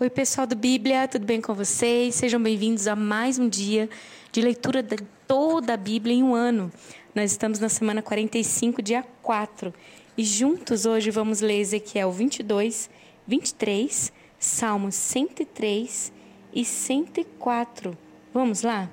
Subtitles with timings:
[0.00, 2.16] Oi, pessoal do Bíblia, tudo bem com vocês?
[2.16, 3.88] Sejam bem-vindos a mais um dia
[4.32, 6.72] de leitura de toda a Bíblia em um ano.
[7.14, 9.72] Nós estamos na semana 45, dia 4,
[10.18, 12.90] e juntos hoje vamos ler Ezequiel 22,
[13.24, 16.12] 23, Salmos 103
[16.52, 17.96] e 104.
[18.32, 18.90] Vamos lá?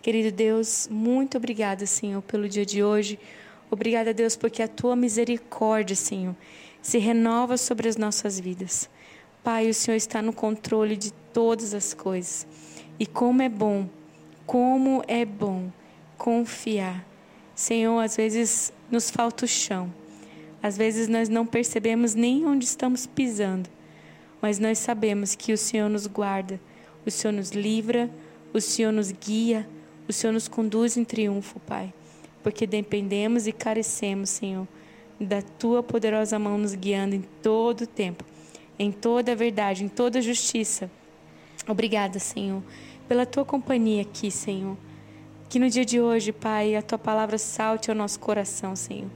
[0.00, 3.18] Querido Deus, muito obrigada, Senhor, pelo dia de hoje.
[3.68, 6.36] Obrigada, Deus, porque a tua misericórdia, Senhor,
[6.80, 8.88] se renova sobre as nossas vidas.
[9.44, 12.46] Pai, o Senhor está no controle de todas as coisas.
[12.98, 13.86] E como é bom,
[14.46, 15.70] como é bom
[16.16, 17.06] confiar.
[17.54, 19.92] Senhor, às vezes nos falta o chão.
[20.62, 23.68] Às vezes nós não percebemos nem onde estamos pisando.
[24.40, 26.58] Mas nós sabemos que o Senhor nos guarda,
[27.04, 28.10] o Senhor nos livra,
[28.50, 29.68] o Senhor nos guia,
[30.08, 31.92] o Senhor nos conduz em triunfo, Pai.
[32.42, 34.66] Porque dependemos e carecemos, Senhor,
[35.20, 38.24] da tua poderosa mão nos guiando em todo o tempo
[38.78, 40.90] em toda a verdade, em toda a justiça.
[41.66, 42.62] Obrigada, Senhor,
[43.08, 44.76] pela tua companhia aqui, Senhor.
[45.48, 49.10] Que no dia de hoje, Pai, a tua palavra salte ao nosso coração, Senhor.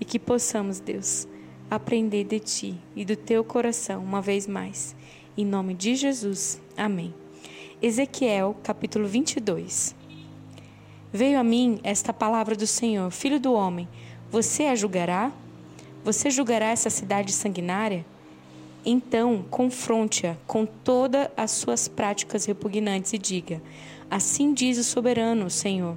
[0.00, 1.26] E que possamos, Deus,
[1.70, 4.96] aprender de ti e do teu coração uma vez mais.
[5.36, 6.60] Em nome de Jesus.
[6.76, 7.14] Amém.
[7.80, 9.94] Ezequiel, capítulo 22.
[11.12, 13.88] Veio a mim esta palavra do Senhor: Filho do homem,
[14.30, 15.32] você a julgará?
[16.04, 18.04] Você julgará essa cidade sanguinária?
[18.84, 23.60] Então, confronte-a com todas as suas práticas repugnantes e diga:
[24.10, 25.96] Assim diz o soberano, Senhor.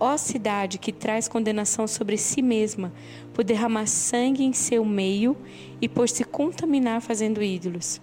[0.00, 2.92] Ó cidade que traz condenação sobre si mesma,
[3.32, 5.36] por derramar sangue em seu meio
[5.80, 8.00] e por se contaminar fazendo ídolos.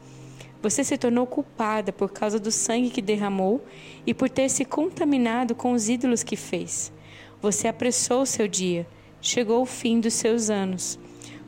[0.62, 3.66] Você se tornou culpada por causa do sangue que derramou
[4.06, 6.94] e por ter se contaminado com os ídolos que fez.
[7.42, 8.88] Você apressou o seu dia,
[9.20, 11.00] chegou o fim dos seus anos.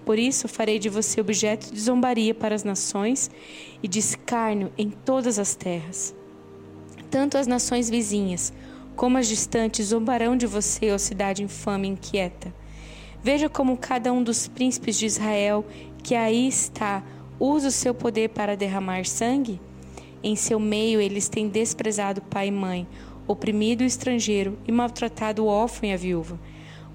[0.05, 3.31] Por isso farei de você objeto de zombaria para as nações
[3.81, 6.13] e de escárnio em todas as terras.
[7.09, 8.53] Tanto as nações vizinhas
[8.95, 12.53] como as distantes zombarão de você, ó cidade infame e inquieta.
[13.23, 15.65] Veja como cada um dos príncipes de Israel
[16.03, 17.03] que aí está
[17.39, 19.59] usa o seu poder para derramar sangue.
[20.21, 22.87] Em seu meio eles têm desprezado pai e mãe,
[23.27, 26.39] oprimido o estrangeiro e maltratado o órfão e a viúva.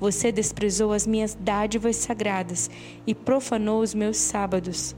[0.00, 2.70] Você desprezou as minhas dádivas sagradas
[3.06, 4.94] e profanou os meus sábados.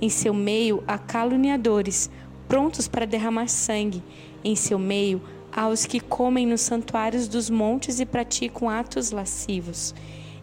[0.00, 2.10] Em seu meio há caluniadores,
[2.46, 4.02] prontos para derramar sangue.
[4.42, 5.20] Em seu meio
[5.52, 9.94] há os que comem nos santuários dos montes e praticam atos lascivos.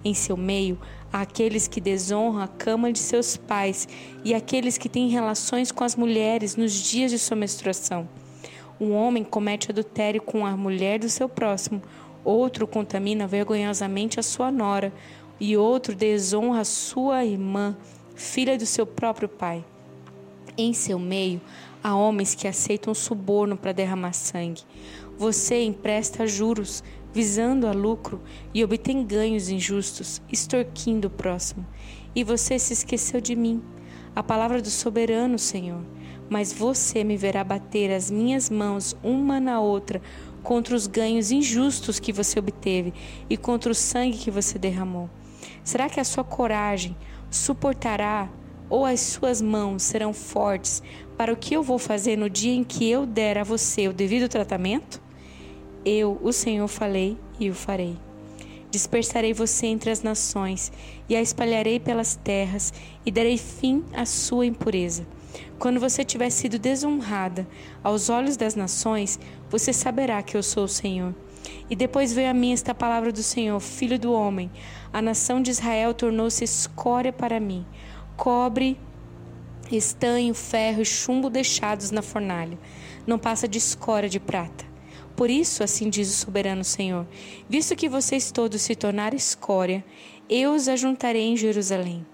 [0.04, 0.78] Em seu meio
[1.12, 3.88] há aqueles que desonram a cama de seus pais
[4.24, 8.08] e aqueles que têm relações com as mulheres nos dias de sua menstruação.
[8.80, 11.82] Um homem comete adultério com a mulher do seu próximo
[12.26, 14.92] outro contamina vergonhosamente a sua nora,
[15.40, 17.78] e outro desonra a sua irmã,
[18.16, 19.64] filha do seu próprio pai.
[20.58, 21.42] Em seu meio
[21.84, 24.64] há homens que aceitam suborno para derramar sangue.
[25.18, 26.84] Você empresta juros,
[27.14, 28.22] visando a lucro,
[28.54, 31.66] e obtém ganhos injustos, extorquindo o próximo.
[32.16, 33.62] E você se esqueceu de mim,
[34.16, 35.82] a palavra do soberano Senhor.
[36.30, 40.02] Mas você me verá bater as minhas mãos uma na outra
[40.46, 42.94] contra os ganhos injustos que você obteve
[43.28, 45.10] e contra o sangue que você derramou?
[45.64, 46.96] Será que a sua coragem
[47.32, 48.30] suportará
[48.70, 50.84] ou as suas mãos serão fortes
[51.18, 53.94] para o que eu vou fazer no dia em que eu der a você o
[53.94, 55.02] devido tratamento?
[55.84, 57.98] Eu, o Senhor, falei e o farei.
[58.70, 60.72] Dispersarei você entre as nações
[61.10, 62.72] e a espalharei pelas terras
[63.04, 65.08] e darei fim à sua impureza.
[65.58, 67.48] Quando você tiver sido desonrada
[67.84, 69.20] aos olhos das nações,
[69.50, 71.16] você saberá que eu sou o Senhor.
[71.70, 74.52] E depois veio a mim esta palavra do Senhor, filho do homem:
[74.92, 77.66] a nação de Israel tornou-se escória para mim,
[78.18, 78.80] cobre,
[79.72, 82.58] estanho, ferro e chumbo deixados na fornalha.
[83.06, 84.66] Não passa de escória de prata.
[85.16, 87.08] Por isso, assim diz o soberano Senhor:
[87.48, 89.86] visto que vocês todos se tornaram escória,
[90.30, 92.06] eu os ajuntarei em Jerusalém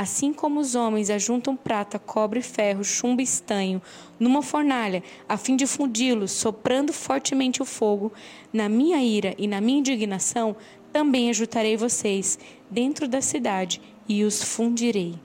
[0.00, 3.82] Assim como os homens ajuntam prata, cobre, ferro, chumbo e estanho
[4.16, 8.12] numa fornalha, a fim de fundi-los, soprando fortemente o fogo,
[8.52, 10.54] na minha ira e na minha indignação,
[10.92, 12.38] também ajuntarei vocês
[12.70, 15.16] dentro da cidade e os fundirei.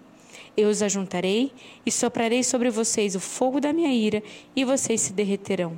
[0.58, 1.52] Eu os ajuntarei
[1.86, 4.24] e soprarei sobre vocês o fogo da minha ira,
[4.56, 5.78] e vocês se derreterão.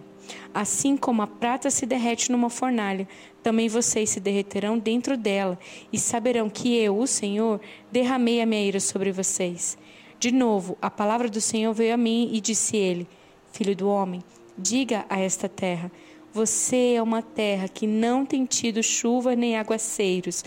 [0.54, 3.08] Assim como a prata se derrete numa fornalha,
[3.44, 5.60] também vocês se derreterão dentro dela
[5.92, 7.60] e saberão que eu, o Senhor,
[7.92, 9.78] derramei a minha ira sobre vocês.
[10.20, 13.08] De novo, a palavra do Senhor veio a mim e disse ele:
[13.52, 14.24] Filho do homem,
[14.58, 15.92] diga a esta terra:
[16.34, 20.44] Você é uma terra que não tem tido chuva nem aguaceiros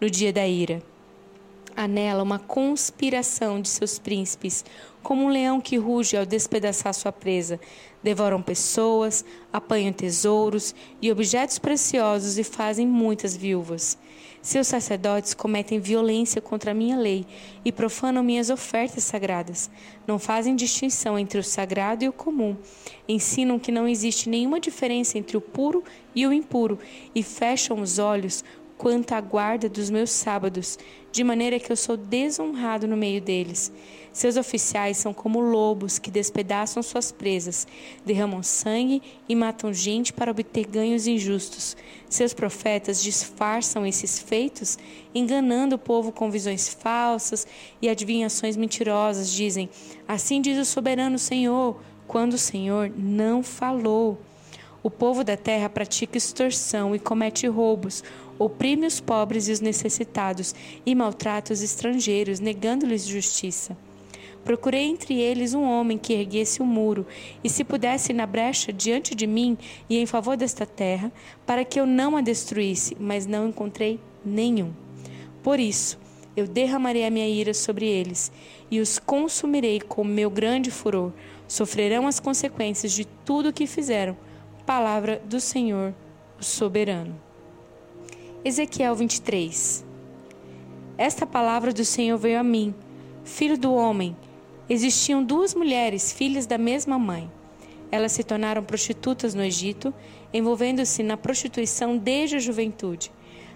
[0.00, 0.82] no dia da ira.
[1.76, 4.64] Há nela uma conspiração de seus príncipes,
[5.02, 7.60] como um leão que ruge ao despedaçar sua presa.
[8.02, 13.98] Devoram pessoas, apanham tesouros e objetos preciosos e fazem muitas viúvas.
[14.42, 17.26] Seus sacerdotes cometem violência contra a minha lei
[17.62, 19.70] e profanam minhas ofertas sagradas.
[20.06, 22.56] Não fazem distinção entre o sagrado e o comum.
[23.06, 26.78] Ensinam que não existe nenhuma diferença entre o puro e o impuro
[27.14, 28.42] e fecham os olhos
[28.80, 30.78] quanto à guarda dos meus sábados,
[31.12, 33.70] de maneira que eu sou desonrado no meio deles.
[34.10, 37.68] Seus oficiais são como lobos que despedaçam suas presas,
[38.06, 41.76] derramam sangue e matam gente para obter ganhos injustos.
[42.08, 44.78] Seus profetas disfarçam esses feitos,
[45.14, 47.46] enganando o povo com visões falsas
[47.82, 49.30] e adivinhações mentirosas.
[49.30, 49.68] Dizem:
[50.08, 51.78] Assim diz o soberano Senhor,
[52.08, 54.18] quando o Senhor não falou.
[54.82, 58.02] O povo da terra pratica extorsão e comete roubos,
[58.40, 60.54] oprime os pobres e os necessitados
[60.86, 63.76] e maltrata os estrangeiros, negando-lhes justiça.
[64.42, 67.06] Procurei entre eles um homem que erguesse o um muro,
[67.44, 69.58] e se pudesse na brecha diante de mim
[69.90, 71.12] e em favor desta terra,
[71.44, 74.72] para que eu não a destruísse, mas não encontrei nenhum.
[75.42, 75.98] Por isso,
[76.34, 78.32] eu derramarei a minha ira sobre eles,
[78.70, 81.12] e os consumirei com meu grande furor.
[81.46, 84.16] Sofrerão as consequências de tudo o que fizeram
[84.64, 85.92] Palavra do Senhor,
[86.38, 87.29] o soberano.
[88.42, 89.84] Ezequiel 23.
[90.96, 92.74] Esta palavra do Senhor veio a mim,
[93.22, 94.16] filho do homem.
[94.66, 97.30] Existiam duas mulheres, filhas da mesma mãe.
[97.92, 99.92] Elas se tornaram prostitutas no Egito,
[100.32, 103.12] envolvendo-se na prostituição desde a juventude.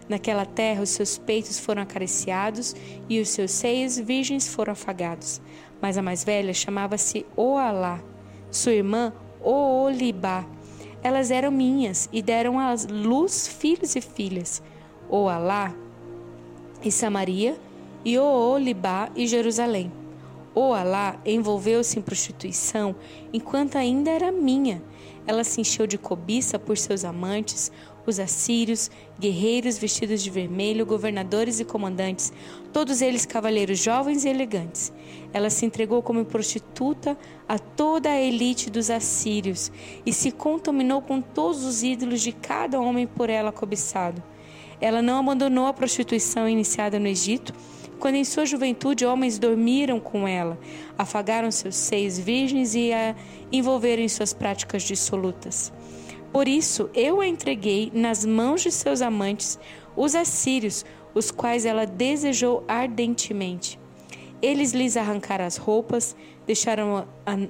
[0.07, 2.77] Naquela terra, os seus peitos foram acariciados
[3.09, 5.41] e os seus seios virgens foram afagados.
[5.81, 8.03] Mas a mais velha chamava-se Oalá,
[8.51, 10.47] sua irmã Oolibá
[11.05, 14.63] elas eram minhas e deram à luz filhos e filhas,
[15.09, 15.75] Oalá
[16.83, 17.57] e Samaria,
[18.05, 19.91] e Oolibá e Jerusalém.
[20.55, 22.95] Oalá envolveu-se em prostituição
[23.33, 24.83] enquanto ainda era minha.
[25.27, 27.73] Ela se encheu de cobiça por seus amantes,
[28.07, 32.33] os assírios, guerreiros vestidos de vermelho, governadores e comandantes,
[32.73, 34.93] todos eles cavaleiros jovens e elegantes.
[35.33, 37.17] Ela se entregou como prostituta
[37.49, 39.73] a toda a elite dos assírios
[40.05, 44.23] e se contaminou com todos os ídolos de cada homem por ela cobiçado.
[44.81, 47.53] Ela não abandonou a prostituição iniciada no Egito,
[47.99, 50.59] quando em sua juventude homens dormiram com ela,
[50.99, 53.15] afagaram seus seios virgens e a
[53.51, 55.73] envolveram em suas práticas dissolutas.
[56.33, 59.59] Por isso eu a entreguei nas mãos de seus amantes,
[59.97, 60.85] os assírios,
[61.15, 63.79] os quais ela desejou ardentemente.
[64.43, 66.15] Eles lhes arrancaram as roupas,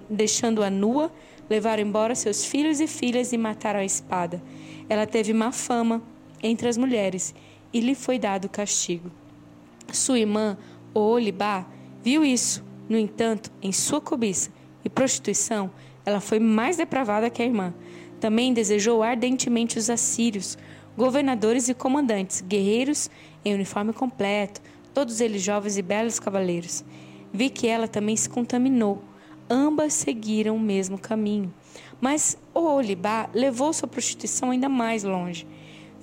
[0.09, 1.11] deixando-a nua,
[1.51, 4.41] levaram embora seus filhos e filhas e mataram a espada.
[4.89, 6.03] Ela teve má fama
[6.45, 7.35] entre as mulheres
[7.73, 9.11] e lhe foi dado castigo.
[9.93, 10.59] Sua irmã,
[10.93, 11.67] Olibá,
[12.03, 12.63] viu isso.
[12.89, 14.51] No entanto, em sua cobiça
[14.85, 15.71] e prostituição,
[16.05, 17.73] ela foi mais depravada que a irmã.
[18.21, 20.59] Também desejou ardentemente os assírios,
[20.97, 23.11] governadores e comandantes, guerreiros
[23.45, 24.61] em uniforme completo,
[24.93, 26.85] todos eles jovens e belos cavaleiros.
[27.33, 29.03] Vi que ela também se contaminou.
[29.49, 31.53] Ambas seguiram o mesmo caminho.
[32.01, 35.47] Mas o Olibá levou sua prostituição ainda mais longe.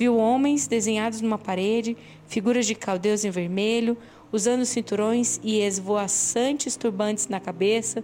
[0.02, 1.96] Viu homens desenhados numa parede,
[2.26, 3.96] figuras de caldeus em vermelho,
[4.32, 8.04] usando cinturões e esvoaçantes turbantes na cabeça,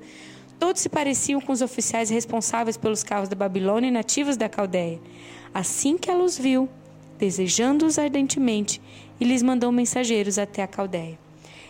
[0.60, 5.00] Todos se pareciam com os oficiais responsáveis pelos carros da Babilônia e nativos da Caldeia.
[5.52, 6.70] Assim que ela os viu,
[7.18, 8.80] desejando-os ardentemente,
[9.20, 11.18] e lhes mandou mensageiros até a Caldeia.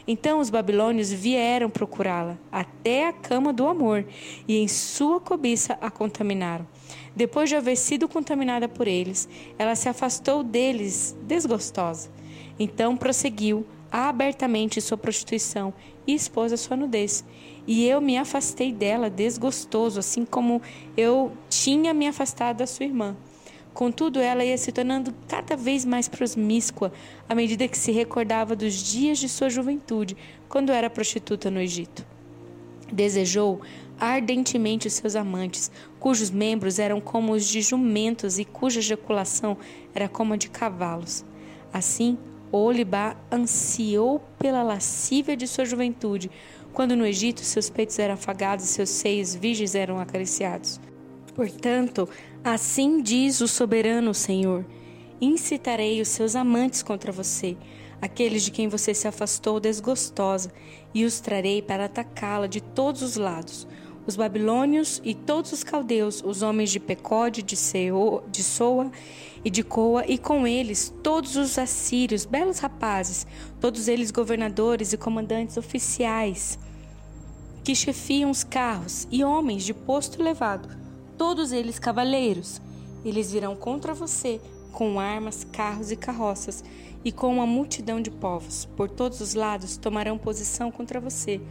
[0.05, 4.05] Então os babilônios vieram procurá-la até a cama do amor,
[4.46, 6.67] e em sua cobiça a contaminaram.
[7.15, 9.27] Depois de haver sido contaminada por eles,
[9.58, 12.10] ela se afastou deles, desgostosa.
[12.60, 15.74] Então prosseguiu abertamente sua prostituição
[16.06, 17.24] e expôs a sua nudez.
[17.65, 20.62] E eu me afastei dela desgostoso, assim como
[20.96, 23.15] eu tinha me afastado da sua irmã.
[23.74, 26.91] Contudo, ela ia se tornando cada vez mais promíscua
[27.29, 30.17] à medida que se recordava dos dias de sua juventude,
[30.50, 32.03] quando era prostituta no Egito.
[32.91, 33.62] Desejou
[34.00, 39.58] ardentemente os seus amantes, cujos membros eram como os de jumentos e cuja ejaculação
[39.94, 41.25] era como a de cavalos.
[41.74, 42.18] Assim,
[42.51, 46.32] Olibá ansiou pela lascívia de sua juventude,
[46.74, 50.80] quando no Egito seus peitos eram afagados e seus seios virgens eram acariciados.
[51.36, 52.08] Portanto,
[52.44, 54.66] assim diz o soberano Senhor:
[55.20, 57.58] incitarei os seus amantes contra você,
[58.01, 60.51] aqueles de quem você se afastou desgostosa,
[60.94, 63.68] e os trarei para atacá-la de todos os lados
[64.07, 68.89] os babilônios e todos os caldeus, os homens de Pecode, de, Seo, de Soa
[69.43, 73.27] e de Coa, e com eles todos os assírios, belos rapazes
[73.59, 76.57] todos eles governadores e comandantes oficiais,
[77.63, 80.69] que chefiam os carros, e homens de posto elevado,
[81.17, 82.61] todos eles cavaleiros.
[83.03, 84.39] Eles virão contra você
[84.71, 86.63] com armas, carros e carroças,
[87.03, 88.65] e com uma multidão de povos.
[88.77, 91.41] Por todos os lados tomarão posição contra você,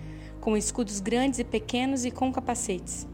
[0.47, 3.05] com escudos grandes e pequenos e com capacetes.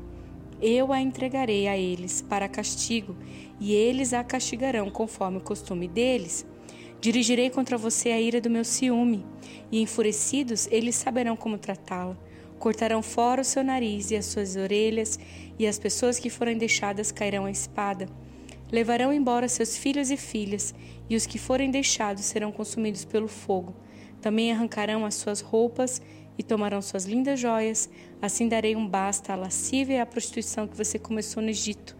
[0.60, 3.16] Eu a entregarei a eles para castigo,
[3.58, 6.44] e eles a castigarão conforme o costume deles.
[7.00, 9.24] Dirigirei contra você a ira do meu ciúme,
[9.70, 12.18] e enfurecidos eles saberão como tratá-la.
[12.58, 15.18] Cortarão fora o seu nariz e as suas orelhas,
[15.58, 18.10] e as pessoas que forem deixadas cairão à espada.
[18.70, 20.74] Levarão embora seus filhos e filhas,
[21.08, 23.74] e os que forem deixados serão consumidos pelo fogo.
[24.20, 26.00] Também arrancarão as suas roupas
[26.38, 27.88] e tomarão suas lindas joias.
[28.20, 31.96] Assim darei um basta à lascívia e à prostituição que você começou no Egito.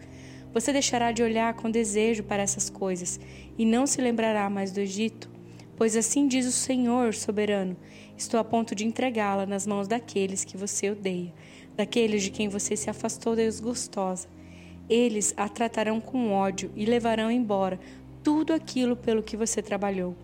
[0.53, 3.19] Você deixará de olhar com desejo para essas coisas
[3.57, 5.29] e não se lembrará mais do Egito.
[5.75, 7.75] Pois assim diz o Senhor soberano:
[8.15, 11.33] Estou a ponto de entregá-la nas mãos daqueles que você odeia,
[11.75, 14.27] daqueles de quem você se afastou desgostosa.
[14.87, 17.79] Eles a tratarão com ódio e levarão embora
[18.21, 20.15] tudo aquilo pelo que você trabalhou.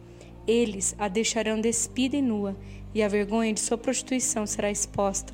[0.47, 2.55] Eles a deixarão despida e nua,
[2.93, 5.33] e a vergonha de sua prostituição será exposta.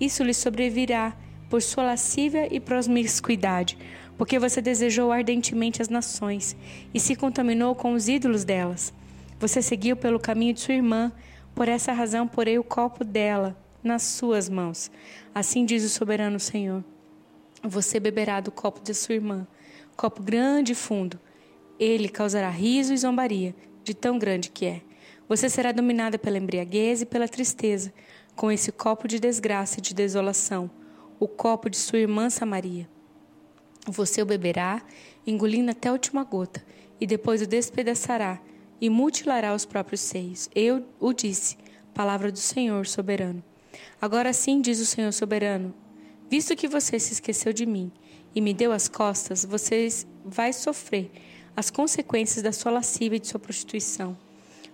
[0.00, 1.16] Isso lhe sobrevirá
[1.48, 3.78] por sua lascívia e promiscuidade,
[4.18, 6.56] porque você desejou ardentemente as nações
[6.92, 8.92] e se contaminou com os ídolos delas.
[9.38, 11.12] Você seguiu pelo caminho de sua irmã,
[11.54, 14.90] por essa razão porei o copo dela nas suas mãos.
[15.34, 16.82] Assim diz o soberano Senhor.
[17.62, 19.46] Você beberá do copo de sua irmã,
[19.96, 21.18] copo grande e fundo.
[21.78, 24.80] Ele causará riso e zombaria, de tão grande que é.
[25.28, 27.92] Você será dominada pela embriaguez e pela tristeza,
[28.34, 30.70] com esse copo de desgraça e de desolação,
[31.18, 32.88] o copo de sua irmã Samaria.
[33.88, 34.82] Você o beberá,
[35.26, 36.64] engolindo até a última gota,
[37.00, 38.40] e depois o despedaçará
[38.80, 40.48] e mutilará os próprios seios.
[40.54, 41.56] Eu o disse,
[41.94, 43.42] palavra do Senhor soberano.
[44.00, 45.74] Agora sim, diz o Senhor soberano:
[46.30, 47.90] visto que você se esqueceu de mim
[48.34, 49.88] e me deu as costas, você
[50.24, 51.10] vai sofrer
[51.56, 54.25] as consequências da sua lascívia e de sua prostituição.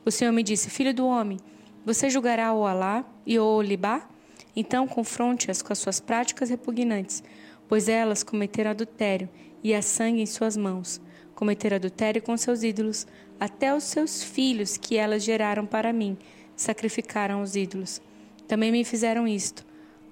[0.04, 1.38] O Senhor me disse: Filho do homem,
[1.84, 4.08] você julgará o Alá e o Olibá?
[4.54, 7.22] Então confronte-as com as suas práticas repugnantes,
[7.68, 9.28] pois elas cometeram adultério
[9.62, 11.00] e há sangue em suas mãos.
[11.34, 13.06] Cometeram adultério com seus ídolos,
[13.40, 16.16] até os seus filhos que elas geraram para mim
[16.56, 18.00] sacrificaram os ídolos.
[18.46, 19.64] Também me fizeram isto.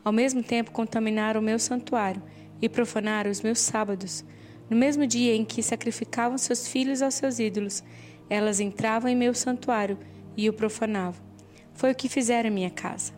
[0.05, 2.23] Ao mesmo tempo contaminaram o meu santuário
[2.61, 4.25] e profanaram os meus sábados.
[4.69, 7.83] No mesmo dia em que sacrificavam seus filhos aos seus ídolos,
[8.31, 9.99] elas entravam em meu santuário
[10.37, 11.21] e o profanavam.
[11.75, 13.13] Foi o que fizeram em minha casa.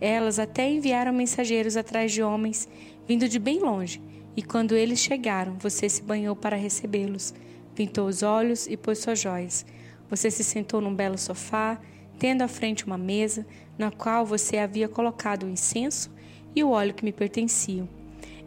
[0.00, 2.68] Elas até enviaram mensageiros atrás de homens,
[3.06, 4.02] vindo de bem longe,
[4.36, 7.34] e quando eles chegaram, você se banhou para recebê-los,
[7.74, 9.64] pintou os olhos e pôs suas joias.
[10.10, 11.80] Você se sentou num belo sofá,
[12.18, 13.46] tendo à frente uma mesa,
[13.76, 16.10] na qual você havia colocado o incenso
[16.54, 17.88] e o óleo que me pertenciam.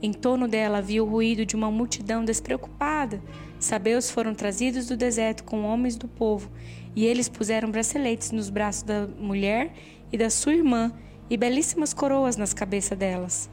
[0.01, 3.21] Em torno dela havia o ruído de uma multidão despreocupada.
[3.61, 6.51] Sabeus foram trazidos do deserto com homens do povo,
[6.95, 9.71] e eles puseram braceletes nos braços da mulher
[10.11, 10.91] e da sua irmã,
[11.29, 13.49] e belíssimas coroas nas cabeças delas.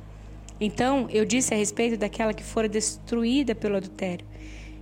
[0.61, 4.27] Então eu disse a respeito daquela que fora destruída pelo adultério,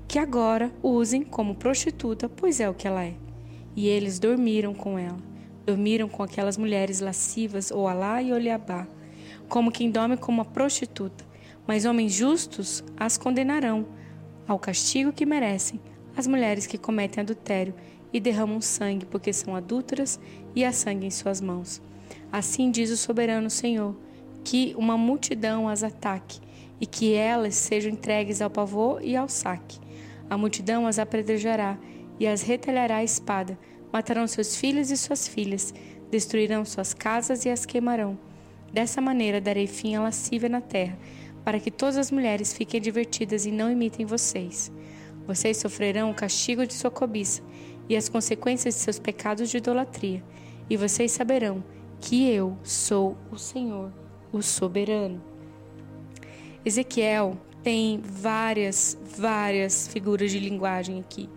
[0.09, 3.15] que agora usem como prostituta, pois é o que ela é.
[3.75, 5.19] E eles dormiram com ela,
[5.67, 8.87] dormiram com aquelas mulheres lascivas, ou Alá e Oliabá,
[9.49, 11.27] como quem dorme com uma prostituta
[11.67, 13.87] mas homens justos as condenarão
[14.47, 15.81] ao castigo que merecem
[16.17, 17.75] as mulheres que cometem adultério
[18.13, 20.19] e derramam sangue porque são adúlteras
[20.55, 21.83] e há sangue em suas mãos.
[22.33, 23.95] Assim diz o soberano Senhor,
[24.43, 26.41] que uma multidão as ataque
[26.81, 29.79] e que elas sejam entregues ao pavor e ao saque.
[30.31, 31.79] A multidão as apedrejará
[32.19, 33.59] e as retalhará a espada,
[33.93, 35.75] matarão seus filhos e suas filhas,
[36.11, 38.19] destruirão suas casas e as queimarão.
[38.73, 40.99] Dessa maneira darei fim à lascívia na terra,
[41.47, 44.73] para que todas as mulheres fiquem divertidas e não imitem vocês.
[45.29, 47.41] Vocês sofrerão o castigo de sua cobiça
[47.89, 50.25] e as consequências de seus pecados de idolatria,
[50.69, 51.63] e vocês saberão
[52.01, 53.93] que eu sou o Senhor,
[54.33, 55.23] o soberano.
[56.65, 61.31] Ezequiel tem várias, várias figuras de linguagem aqui.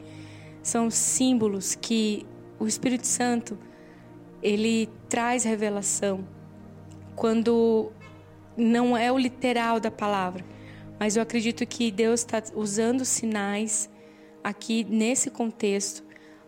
[0.63, 2.25] São símbolos que
[2.57, 3.59] o Espírito Santo
[4.41, 6.27] ele traz revelação
[7.15, 7.91] quando
[8.59, 10.45] não é o literal da palavra,
[10.99, 13.89] mas eu acredito que Deus está usando sinais
[14.43, 16.03] aqui nesse contexto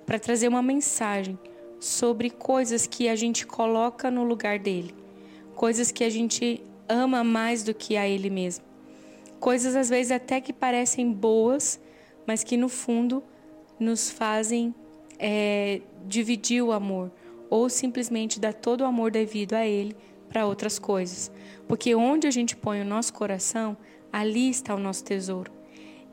[0.06, 1.40] para trazer uma mensagem
[1.80, 4.94] sobre coisas que a gente coloca no lugar dele,
[5.56, 8.66] coisas que a gente ama mais do que a ele mesmo,
[9.40, 11.80] coisas às vezes até que parecem boas,
[12.28, 13.24] mas que no fundo
[13.80, 14.76] nos fazem
[15.18, 17.12] é, dividir o amor
[17.50, 19.96] ou simplesmente dar todo o amor devido a Ele
[20.32, 21.30] para outras coisas.
[21.68, 23.76] Porque onde a gente põe o nosso coração,
[24.12, 25.52] ali está o nosso tesouro.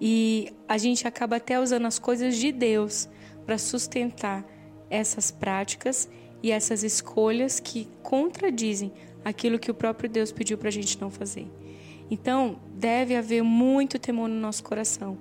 [0.00, 3.08] E a gente acaba até usando as coisas de Deus
[3.46, 4.44] para sustentar
[4.90, 6.08] essas práticas
[6.42, 8.92] e essas escolhas que contradizem
[9.25, 11.50] aquilo que o próprio Deus pediu para a gente não fazer.
[12.10, 15.18] Então, deve haver muito temor no nosso coração,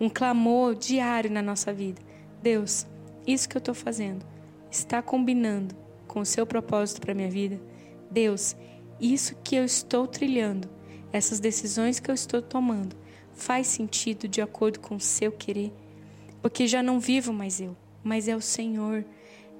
[0.00, 2.00] um clamor diário na nossa vida.
[2.42, 2.86] Deus,
[3.26, 4.24] isso que eu estou fazendo
[4.70, 5.74] está combinando
[6.08, 7.60] com o seu propósito para minha vida?
[8.14, 8.56] Deus,
[9.00, 10.70] isso que eu estou trilhando,
[11.12, 12.96] essas decisões que eu estou tomando,
[13.32, 15.72] faz sentido de acordo com o seu querer?
[16.40, 19.04] Porque já não vivo mais eu, mas é o Senhor.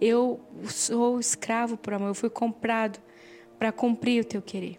[0.01, 3.01] Eu sou escravo por amor, eu fui comprado
[3.59, 4.79] para cumprir o teu querer.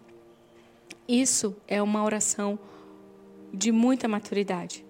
[1.07, 2.57] Isso é uma oração
[3.53, 4.85] de muita maturidade,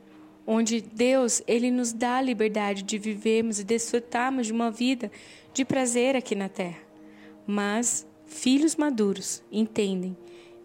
[0.46, 5.12] onde Deus ele nos dá a liberdade de vivermos e desfrutarmos de uma vida
[5.54, 6.80] de prazer aqui na terra.
[7.48, 10.16] Mas filhos maduros entendem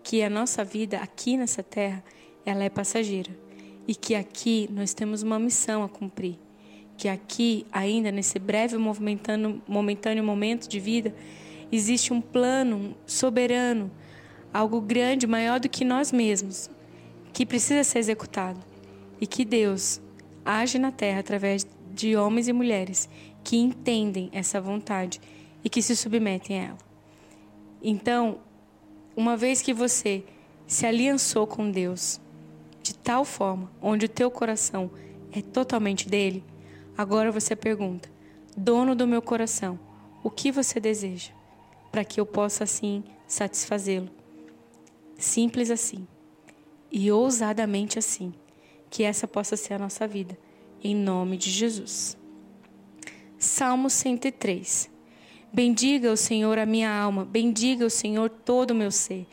[0.03, 2.03] que a nossa vida aqui nessa terra
[2.45, 3.31] ela é passageira
[3.87, 6.39] e que aqui nós temos uma missão a cumprir
[7.01, 11.15] que aqui, ainda nesse breve momentâneo, momentâneo momento de vida,
[11.73, 13.91] existe um plano soberano,
[14.53, 16.69] algo grande, maior do que nós mesmos,
[17.33, 18.61] que precisa ser executado.
[19.19, 19.99] E que Deus
[20.45, 23.09] age na terra através de homens e mulheres
[23.43, 25.23] que entendem essa vontade
[25.65, 26.90] e que se submetem a ela.
[27.83, 28.39] Então,
[29.17, 30.25] uma vez que você
[30.67, 32.21] se aliançou com Deus
[32.83, 34.91] de tal forma, onde o teu coração
[35.33, 36.45] é totalmente dele,
[37.01, 38.11] Agora você pergunta:
[38.55, 39.81] Dono do meu coração,
[40.23, 41.33] o que você deseja?
[41.91, 44.11] Para que eu possa assim satisfazê-lo.
[45.17, 46.07] Simples assim.
[46.93, 48.35] E ousadamente assim.
[48.91, 50.37] Que essa possa ser a nossa vida.
[50.85, 52.19] Em nome de Jesus.
[53.39, 54.91] Salmo 103.
[55.53, 59.27] Bendiga o Senhor a minha alma, bendiga o Senhor todo o meu ser.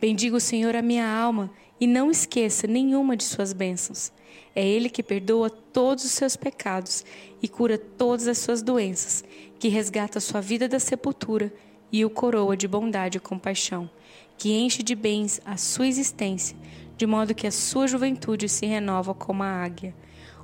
[0.00, 4.12] Bendiga o Senhor a minha alma e não esqueça nenhuma de suas bênçãos.
[4.54, 7.04] É Ele que perdoa todos os seus pecados
[7.42, 9.24] e cura todas as suas doenças,
[9.58, 11.52] que resgata sua vida da sepultura
[11.90, 13.90] e o coroa de bondade e compaixão,
[14.38, 16.56] que enche de bens a sua existência,
[16.96, 19.92] de modo que a sua juventude se renova como a águia.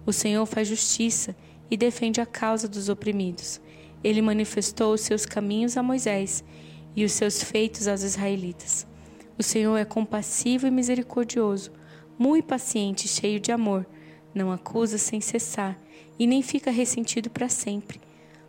[0.04, 1.37] O Senhor faz justiça
[1.70, 3.61] e defende a causa dos oprimidos.
[4.02, 6.44] Ele manifestou os seus caminhos a Moisés
[6.94, 8.86] e os seus feitos aos israelitas.
[9.38, 11.72] O Senhor é compassivo e misericordioso,
[12.18, 13.86] muito paciente e cheio de amor.
[14.34, 15.78] Não acusa sem cessar
[16.18, 18.00] e nem fica ressentido para sempre.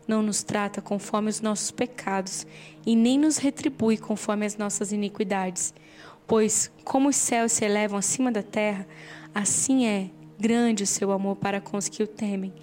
[0.07, 2.45] Não nos trata conforme os nossos pecados
[2.85, 5.73] e nem nos retribui conforme as nossas iniquidades.
[6.27, 8.87] Pois, como os céus se elevam acima da terra,
[9.33, 10.09] assim é
[10.43, 12.53] grande o seu amor para com os que o temem.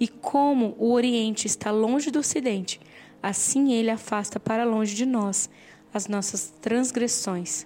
[0.00, 2.80] E como o Oriente está longe do Ocidente,
[3.22, 5.48] assim ele afasta para longe de nós
[5.94, 7.64] as nossas transgressões.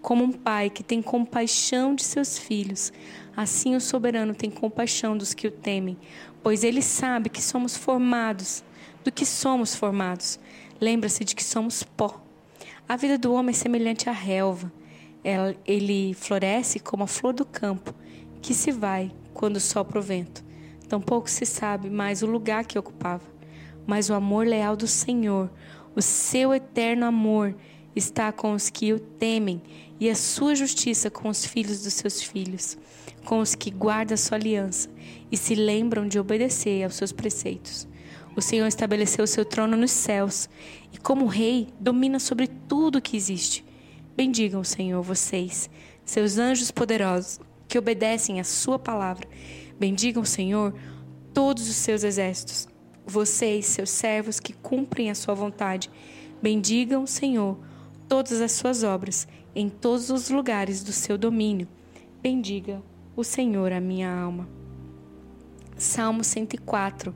[0.00, 2.90] Como um pai que tem compaixão de seus filhos,
[3.36, 5.98] assim o soberano tem compaixão dos que o temem,
[6.42, 8.64] pois ele sabe que somos formados,
[9.04, 10.40] do que somos formados.
[10.80, 12.22] Lembra-se de que somos pó.
[12.88, 14.72] A vida do homem é semelhante à relva.
[15.66, 17.94] Ele floresce como a flor do campo,
[18.42, 20.44] que se vai quando sopra o vento.
[20.88, 23.24] Tampouco se sabe mais o lugar que ocupava.
[23.86, 25.50] Mas o amor leal do Senhor,
[25.96, 27.56] o seu eterno amor,
[27.94, 29.62] está com os que o temem
[29.98, 32.76] e a sua justiça com os filhos dos seus filhos,
[33.24, 34.90] com os que guardam a sua aliança
[35.30, 37.86] e se lembram de obedecer aos seus preceitos.
[38.34, 40.48] O Senhor estabeleceu o seu trono nos céus
[40.92, 43.64] e, como rei, domina sobre tudo que existe.
[44.16, 45.68] Bendigam o Senhor, vocês,
[46.04, 47.38] seus anjos poderosos,
[47.72, 49.26] que obedecem à sua palavra.
[49.80, 50.74] Bendigam o Senhor,
[51.32, 52.68] todos os seus exércitos.
[53.06, 55.90] Vocês, seus servos que cumprem a sua vontade.
[56.42, 57.58] Bendigam o Senhor
[58.06, 61.66] todas as suas obras, em todos os lugares do seu domínio.
[62.22, 62.82] Bendiga
[63.16, 64.46] o Senhor a minha alma.
[65.74, 67.14] Salmo 104.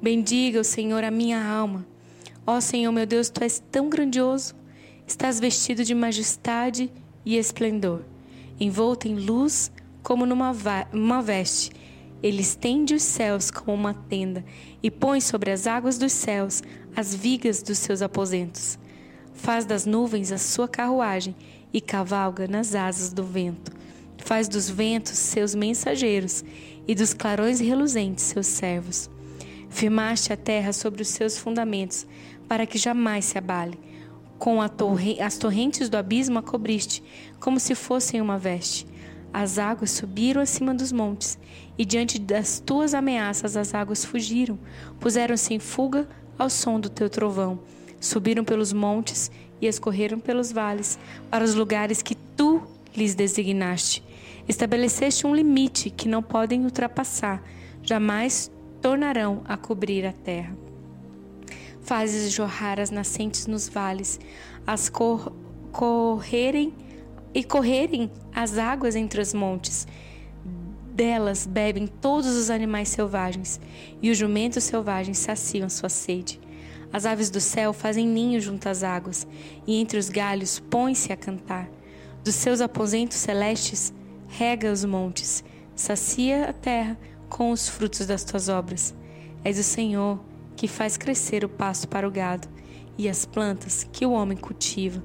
[0.00, 1.86] Bendiga o Senhor a minha alma.
[2.46, 4.54] Ó Senhor meu Deus, tu és tão grandioso.
[5.06, 6.90] Estás vestido de majestade
[7.22, 8.02] e esplendor,
[8.58, 9.70] envolto em luz
[10.02, 10.54] como numa
[10.92, 11.70] uma veste.
[12.22, 14.44] Ele estende os céus como uma tenda
[14.82, 16.62] e põe sobre as águas dos céus
[16.94, 18.78] as vigas dos seus aposentos
[19.40, 21.34] faz das nuvens a sua carruagem
[21.72, 23.72] e cavalga nas asas do vento.
[24.18, 26.44] Faz dos ventos seus mensageiros
[26.86, 29.08] e dos clarões reluzentes seus servos.
[29.70, 32.06] Firmaste a terra sobre os seus fundamentos,
[32.46, 33.78] para que jamais se abale.
[34.38, 37.02] Com torre, as torrentes do abismo a cobriste,
[37.38, 38.86] como se fossem uma veste.
[39.32, 41.38] As águas subiram acima dos montes,
[41.78, 44.58] e diante das tuas ameaças as águas fugiram,
[44.98, 47.60] puseram-se em fuga ao som do teu trovão.
[48.00, 50.98] Subiram pelos montes e escorreram pelos vales,
[51.30, 52.62] para os lugares que tu
[52.96, 54.02] lhes designaste.
[54.48, 57.42] Estabeleceste um limite que não podem ultrapassar,
[57.82, 58.50] jamais
[58.82, 60.56] tornarão a cobrir a terra.
[61.82, 64.18] Fazes jorrar as nascentes nos vales,
[64.66, 65.32] as cor
[65.70, 66.74] correrem
[67.34, 69.86] e correrem as águas entre os montes.
[70.92, 73.60] Delas bebem todos os animais selvagens,
[74.02, 76.40] e os jumentos selvagens saciam sua sede.
[76.92, 79.26] As aves do céu fazem ninho junto às águas,
[79.66, 81.68] e entre os galhos põem-se a cantar.
[82.24, 83.94] Dos seus aposentos celestes
[84.28, 88.94] rega os montes, sacia a terra com os frutos das tuas obras.
[89.44, 90.20] És o Senhor
[90.56, 92.46] que faz crescer o pasto para o gado
[92.98, 95.02] e as plantas que o homem cultiva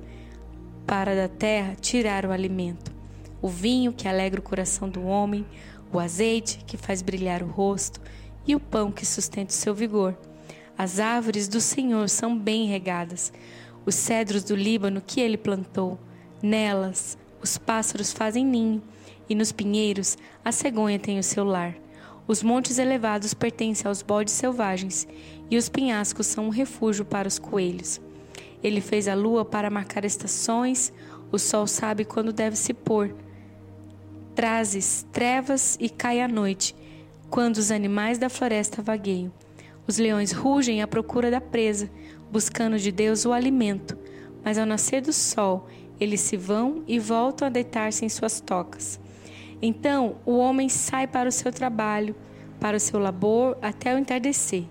[0.85, 2.91] para da terra tirar o alimento,
[3.41, 5.45] o vinho que alegra o coração do homem,
[5.91, 8.01] o azeite que faz brilhar o rosto
[8.45, 10.17] e o pão que sustenta o seu vigor.
[10.77, 13.31] As árvores do Senhor são bem regadas,
[13.85, 15.97] os cedros do Líbano que ele plantou.
[16.41, 18.81] Nelas os pássaros fazem ninho,
[19.29, 21.75] e nos pinheiros a cegonha tem o seu lar.
[22.27, 25.07] Os montes elevados pertencem aos bodes selvagens,
[25.49, 28.01] e os penhascos são um refúgio para os coelhos.
[28.65, 30.91] Ele fez a lua para marcar estações,
[31.31, 33.13] o sol sabe quando deve se pôr.
[34.33, 36.75] Trazes trevas e cai a noite,
[37.29, 39.31] quando os animais da floresta vagueiam.
[39.85, 41.91] Os leões rugem à procura da presa,
[42.31, 43.95] buscando de Deus o alimento,
[44.43, 45.67] mas ao nascer do sol,
[45.99, 48.99] eles se vão e voltam a deitar-se em suas tocas.
[49.61, 52.15] Então o homem sai para o seu trabalho,
[52.59, 54.63] para o seu labor, até o entardecer.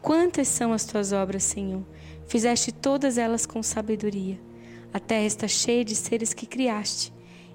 [0.00, 1.82] Quantas são as tuas obras, Senhor?
[2.28, 4.38] Fizeste todas elas com sabedoria.
[4.92, 7.10] A terra está cheia de seres que criaste.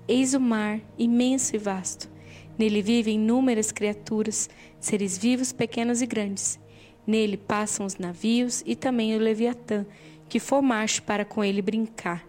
[0.07, 2.09] Eis o mar, imenso e vasto.
[2.57, 6.59] Nele vivem inúmeras criaturas, seres vivos, pequenos e grandes.
[7.05, 9.85] Nele passam os navios e também o Leviatã,
[10.27, 12.27] que formaste para com ele brincar.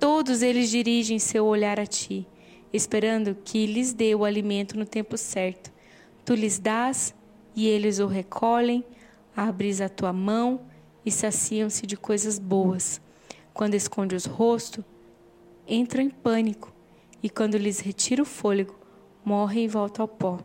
[0.00, 2.26] Todos eles dirigem seu olhar a ti,
[2.72, 5.72] esperando que lhes dê o alimento no tempo certo.
[6.24, 7.14] Tu lhes dás
[7.54, 8.84] e eles o recolhem,
[9.36, 10.60] abres a tua mão
[11.08, 13.00] e saciam-se de coisas boas.
[13.52, 14.84] Quando esconde os rostos,
[15.66, 16.72] entram em pânico,
[17.22, 18.78] e quando lhes retira o fôlego,
[19.24, 20.38] morrem e voltam ao pó.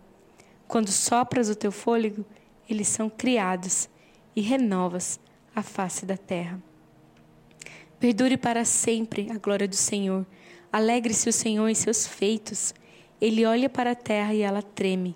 [0.67, 2.25] Quando sopras o teu fôlego,
[2.67, 3.87] eles são criados
[4.35, 5.19] e renovas
[5.55, 6.59] a face da terra.
[7.99, 10.25] Perdure para sempre a glória do Senhor.
[10.71, 12.73] Alegre-se o Senhor em seus feitos.
[13.21, 15.15] Ele olha para a terra e ela treme.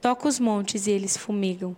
[0.00, 1.76] Toca os montes e eles fumegam.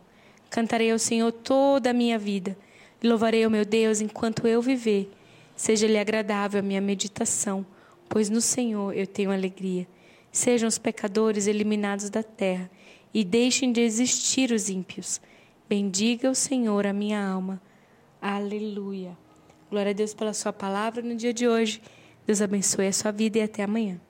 [0.51, 2.57] Cantarei ao Senhor toda a minha vida
[3.07, 5.11] louvarei o meu Deus enquanto eu viver.
[5.57, 7.65] Seja-lhe agradável a minha meditação,
[8.09, 9.87] pois no Senhor eu tenho alegria.
[10.33, 12.71] Sejam os pecadores eliminados da terra,
[13.13, 15.21] e deixem de existir os ímpios.
[15.69, 17.63] Bendiga o Senhor a minha alma.
[18.21, 19.17] Aleluia.
[19.71, 21.81] Glória a Deus pela sua palavra no dia de hoje.
[22.27, 24.01] Deus abençoe a sua vida e até amanhã.